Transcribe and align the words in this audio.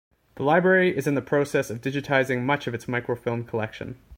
The 0.33 0.41
library 0.43 0.97
is 0.97 1.05
in 1.05 1.13
the 1.13 1.21
process 1.21 1.69
of 1.69 1.79
digitizing 1.79 2.41
much 2.41 2.65
of 2.65 2.73
its 2.73 2.87
microfilm 2.87 3.43
collection. 3.43 3.97